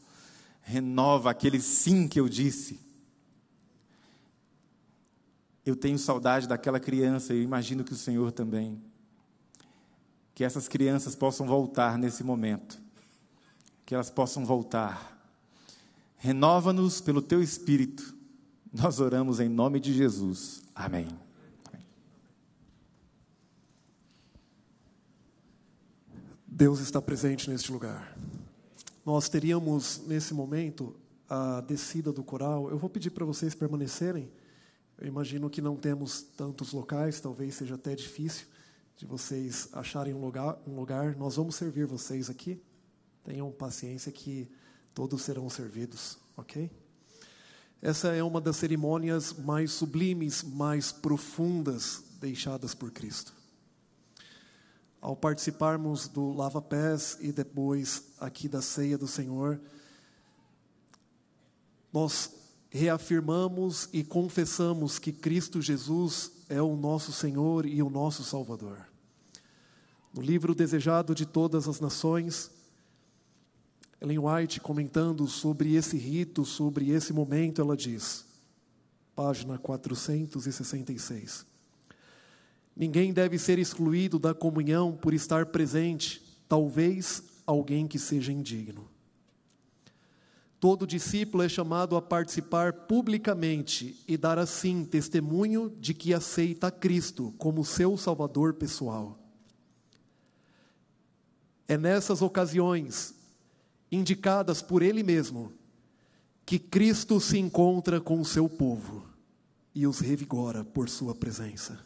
[0.62, 2.87] renova aquele sim que eu disse.
[5.68, 8.82] Eu tenho saudade daquela criança e imagino que o Senhor também.
[10.34, 12.80] Que essas crianças possam voltar nesse momento.
[13.86, 15.22] Que elas possam voltar.
[16.16, 18.16] Renova-nos pelo teu espírito.
[18.72, 20.64] Nós oramos em nome de Jesus.
[20.74, 21.10] Amém.
[26.48, 28.18] Deus está presente neste lugar.
[29.06, 30.96] Nós teríamos nesse momento
[31.30, 32.70] a descida do coral.
[32.70, 34.32] Eu vou pedir para vocês permanecerem.
[34.98, 38.48] Eu imagino que não temos tantos locais, talvez seja até difícil
[38.96, 41.16] de vocês acharem um lugar, um lugar.
[41.16, 42.60] Nós vamos servir vocês aqui.
[43.24, 44.50] Tenham paciência que
[44.96, 46.72] todos serão servidos, ok?
[47.80, 53.36] Essa é uma das cerimônias mais sublimes, mais profundas deixadas por Cristo.
[55.00, 59.62] Ao participarmos do lava-pés e depois aqui da ceia do Senhor,
[61.94, 62.32] nós
[62.78, 68.78] reafirmamos e confessamos que Cristo Jesus é o nosso Senhor e o nosso Salvador.
[70.14, 72.52] No livro Desejado de Todas as Nações,
[74.00, 78.26] Ellen White, comentando sobre esse rito, sobre esse momento, ela diz,
[79.16, 81.46] página 466.
[82.76, 88.88] Ninguém deve ser excluído da comunhão por estar presente, talvez alguém que seja indigno.
[90.60, 97.34] Todo discípulo é chamado a participar publicamente e dar assim testemunho de que aceita Cristo
[97.38, 99.20] como seu Salvador pessoal.
[101.68, 103.14] É nessas ocasiões,
[103.92, 105.54] indicadas por Ele mesmo,
[106.44, 109.06] que Cristo se encontra com o seu povo
[109.76, 111.78] e os revigora por Sua presença.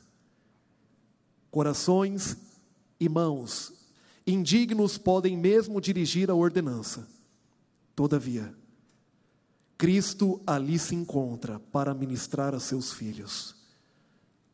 [1.49, 2.37] Corações
[2.97, 3.73] e mãos
[4.25, 7.05] indignos podem mesmo dirigir a ordenança.
[7.95, 8.55] Todavia,
[9.81, 13.55] Cristo ali se encontra para ministrar a seus filhos.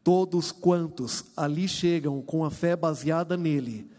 [0.01, 3.91] Todos quantos ali chegam com a fé baseada nele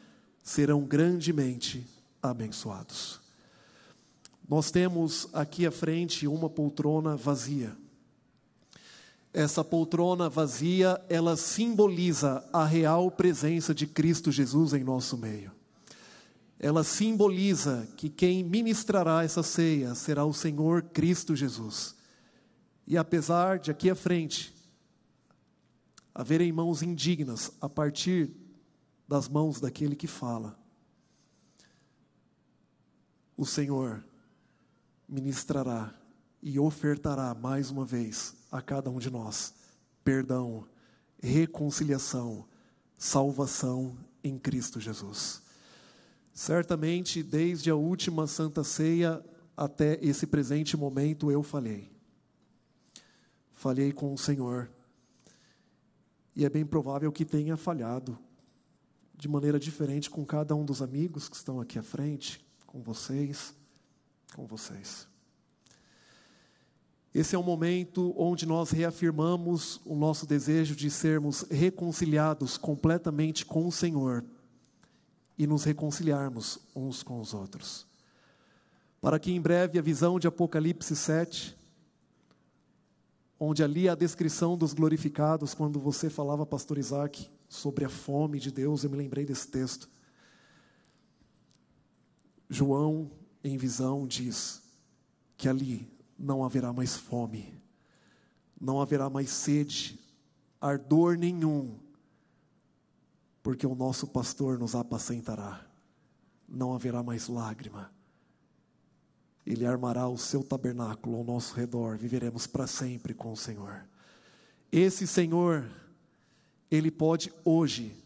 [0.43, 1.87] serão grandemente
[2.23, 3.21] abençoados.
[4.49, 7.77] Nós temos aqui à frente uma poltrona vazia.
[9.31, 15.58] Essa poltrona vazia, ela simboliza a real presença de Cristo Jesus em nosso meio.
[16.59, 21.95] Ela simboliza que quem ministrará essa ceia será o Senhor Cristo Jesus.
[22.87, 24.55] E apesar de aqui à frente
[26.15, 28.33] haverem mãos indignas a partir
[29.07, 30.59] das mãos daquele que fala,
[33.37, 34.05] o Senhor
[35.09, 35.95] ministrará
[36.43, 39.55] e ofertará mais uma vez a cada um de nós
[40.09, 40.67] perdão,
[41.23, 42.49] reconciliação,
[42.97, 43.95] salvação
[44.25, 45.43] em Cristo Jesus.
[46.39, 49.21] Certamente, desde a última Santa Ceia
[49.57, 51.91] até esse presente momento, eu falhei.
[53.55, 54.71] Falhei com o Senhor.
[56.37, 58.17] E é bem provável que tenha falhado
[59.17, 63.53] de maneira diferente com cada um dos amigos que estão aqui à frente, com vocês,
[64.33, 65.09] com vocês.
[67.13, 73.67] Esse é um momento onde nós reafirmamos o nosso desejo de sermos reconciliados completamente com
[73.67, 74.25] o Senhor
[75.39, 77.87] e nos reconciliarmos uns com os outros.
[79.01, 81.57] Para que em breve a visão de Apocalipse 7,
[83.39, 88.51] onde ali a descrição dos glorificados, quando você falava, pastor Isaac, sobre a fome de
[88.51, 89.89] Deus, eu me lembrei desse texto.
[92.51, 93.11] João,
[93.45, 94.63] em visão, diz
[95.37, 97.63] que ali não haverá mais fome,
[98.61, 100.01] não haverá mais sede,
[100.61, 101.79] ardor nenhum,
[103.49, 105.67] porque o nosso pastor nos apacentará,
[106.47, 107.91] não haverá mais lágrima.
[109.47, 113.87] Ele armará o seu tabernáculo ao nosso redor, viveremos para sempre com o Senhor.
[114.71, 115.67] Esse Senhor,
[116.71, 117.97] Ele pode hoje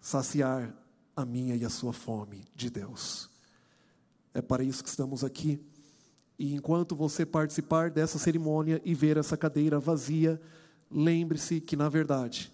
[0.00, 0.74] saciar
[1.14, 3.30] a minha e a sua fome de Deus.
[4.34, 5.64] É para isso que estamos aqui.
[6.36, 10.42] E enquanto você participar dessa cerimônia e ver essa cadeira vazia,
[10.90, 12.52] lembre-se que, na verdade,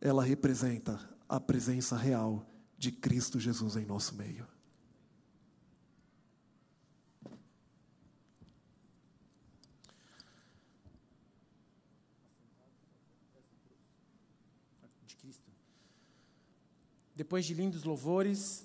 [0.00, 2.46] ela representa a presença real
[2.76, 4.46] de Cristo Jesus em nosso meio.
[17.14, 18.64] Depois de lindos louvores,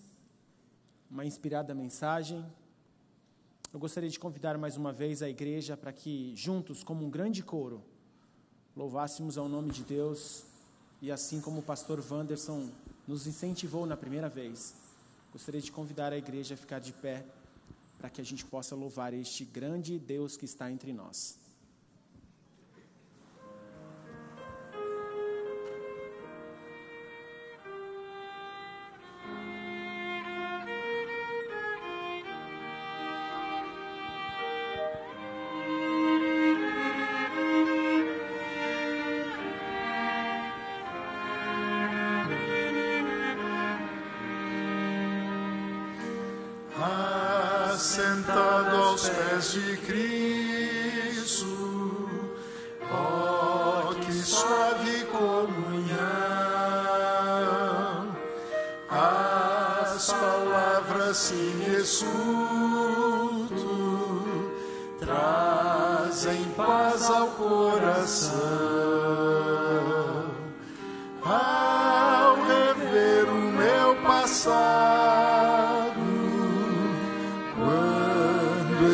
[1.10, 2.46] uma inspirada mensagem,
[3.74, 7.42] eu gostaria de convidar mais uma vez a igreja para que, juntos, como um grande
[7.42, 7.84] coro,
[8.76, 10.53] louvássemos ao nome de Deus
[11.04, 12.70] e assim como o pastor Wanderson
[13.06, 14.74] nos incentivou na primeira vez,
[15.34, 17.26] gostaria de convidar a igreja a ficar de pé
[17.98, 21.38] para que a gente possa louvar este grande Deus que está entre nós.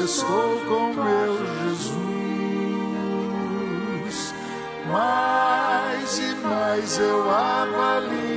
[0.10, 1.38] Estou com meu
[1.70, 1.94] Jesus,
[4.92, 8.29] mais e mais eu avalio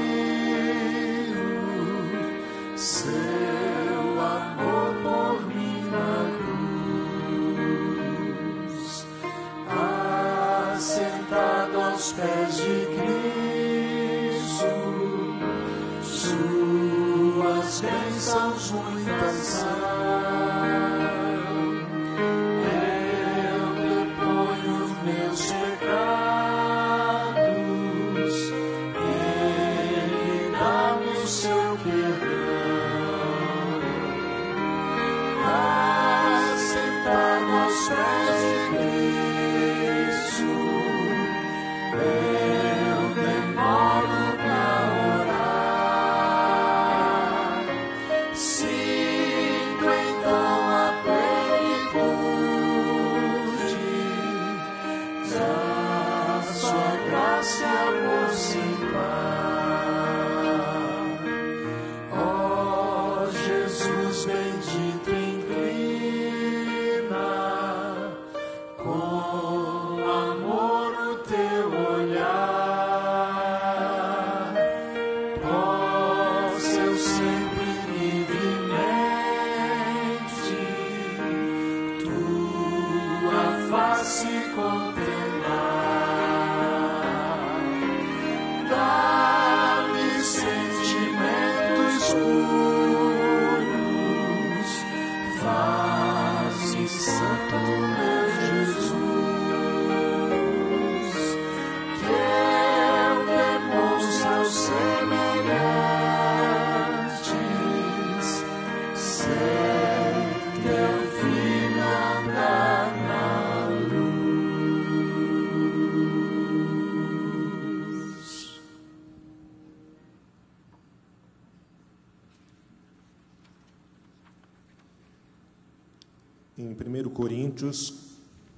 [127.62, 127.94] Coríntios,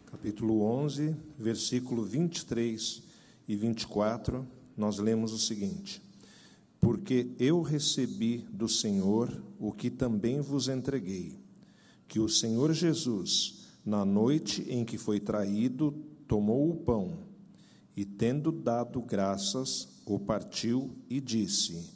[0.07, 3.03] capítulo 11, versículo 23
[3.47, 6.01] e 24, nós lemos o seguinte:
[6.81, 9.31] Porque eu recebi do Senhor
[9.61, 11.39] o que também vos entreguei,
[12.09, 15.93] que o Senhor Jesus, na noite em que foi traído,
[16.27, 17.13] tomou o pão
[17.95, 21.91] e, tendo dado graças, o partiu e disse: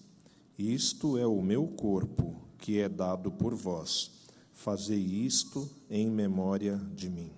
[0.58, 4.17] Isto é o meu corpo, que é dado por vós.
[4.58, 7.32] Fazei isto em memória de mim.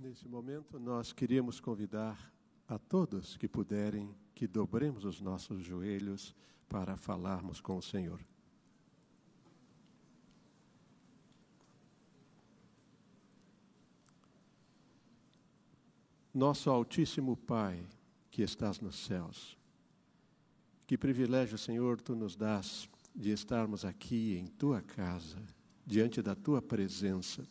[0.00, 2.32] Nesse momento, nós queríamos convidar
[2.66, 6.34] a todos que puderem que dobremos os nossos joelhos
[6.66, 8.18] para falarmos com o Senhor.
[16.32, 17.86] Nosso Altíssimo Pai,
[18.32, 19.56] que estás nos céus,
[20.88, 25.38] que privilégio, Senhor, tu nos dás de estarmos aqui em tua casa,
[25.86, 27.46] diante da tua presença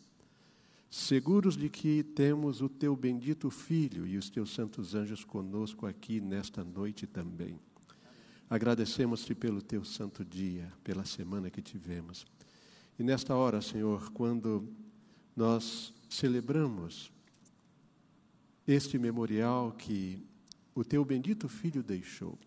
[0.92, 6.20] seguros de que temos o teu bendito Filho e os teus santos anjos conosco aqui
[6.20, 7.58] nesta noite também.
[8.50, 12.26] Agradecemos-te pelo teu santo dia, pela semana que tivemos.
[12.98, 14.68] E nesta hora, Senhor, quando
[15.34, 17.10] nós celebramos
[18.66, 20.22] este memorial que
[20.74, 22.38] o teu bendito Filho deixou,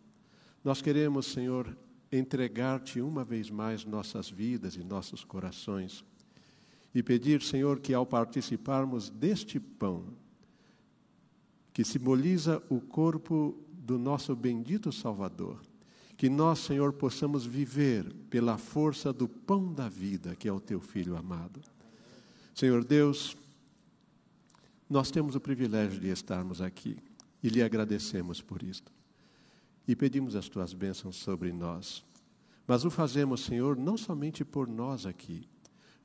[0.64, 1.78] nós queremos, Senhor,
[2.12, 6.04] entregar-te uma vez mais nossas vidas e nossos corações
[6.94, 10.06] e pedir, Senhor, que ao participarmos deste pão,
[11.74, 15.62] que simboliza o corpo do nosso bendito Salvador,
[16.18, 20.80] que nós, Senhor, possamos viver pela força do pão da vida, que é o teu
[20.80, 21.62] filho amado.
[22.56, 23.36] Senhor Deus,
[24.90, 26.98] nós temos o privilégio de estarmos aqui
[27.46, 28.92] e lhe agradecemos por isto.
[29.88, 32.04] E pedimos as tuas bênçãos sobre nós.
[32.68, 35.48] Mas o fazemos, Senhor, não somente por nós aqui,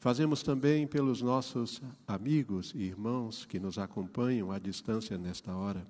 [0.00, 5.86] Fazemos também pelos nossos amigos e irmãos que nos acompanham à distância nesta hora.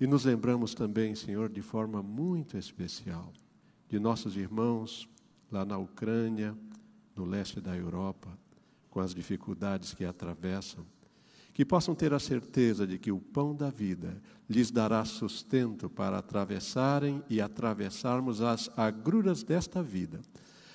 [0.00, 3.32] E nos lembramos também, Senhor, de forma muito especial,
[3.88, 5.08] de nossos irmãos
[5.48, 6.58] lá na Ucrânia,
[7.14, 8.36] no leste da Europa,
[8.90, 10.84] com as dificuldades que atravessam,
[11.54, 16.18] que possam ter a certeza de que o pão da vida lhes dará sustento para
[16.18, 20.20] atravessarem e atravessarmos as agruras desta vida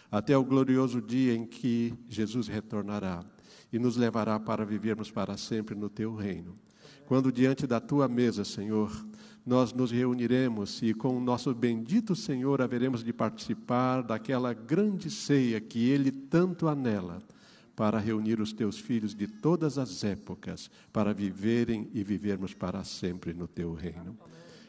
[0.09, 3.23] até o glorioso dia em que Jesus retornará
[3.71, 6.57] e nos levará para vivermos para sempre no teu reino.
[7.05, 8.89] Quando diante da tua mesa, Senhor,
[9.45, 15.59] nós nos reuniremos e com o nosso bendito Senhor haveremos de participar daquela grande ceia
[15.59, 17.21] que ele tanto anela
[17.79, 23.33] para reunir os teus filhos de todas as épocas para viverem e vivermos para sempre
[23.33, 24.17] no teu reino.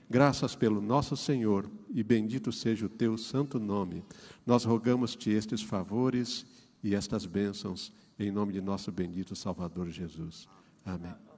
[0.09, 4.05] Graças pelo nosso Senhor e bendito seja o teu santo nome.
[4.47, 6.47] Nós rogamos-te estes favores
[6.85, 10.49] e estas bênçãos em nome de nosso bendito Salvador Jesus.
[10.87, 11.30] Amém.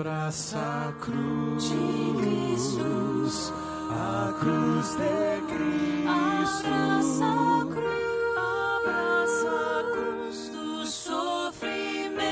[0.00, 1.76] Abraça a cruz de
[2.22, 3.52] Cristo,
[3.90, 6.08] a cruz de Cristo.
[6.08, 8.32] Abraça a cruz,
[8.80, 12.30] abraça a cruz do sofrimento.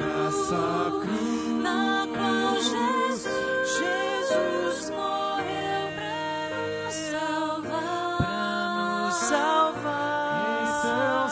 [0.00, 3.28] Abraça a cruz, na qual Jesus,
[3.68, 8.16] Jesus morreu para nos salvar.
[8.16, 10.40] Para nos salvar.
[10.78, 11.28] Então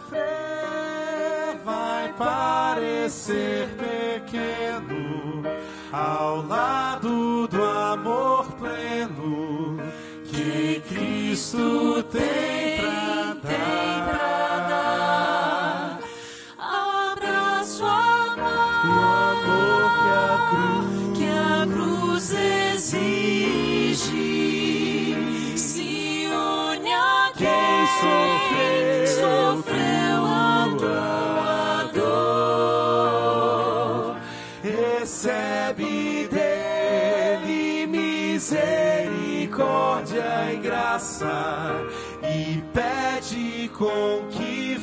[0.00, 3.68] sofrer vai parecer
[4.38, 5.42] pequeno
[5.92, 9.76] ao lado do amor pleno
[10.24, 12.77] que Cristo tem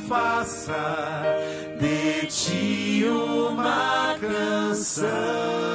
[0.08, 1.24] faça
[1.80, 5.75] de ti uma canção.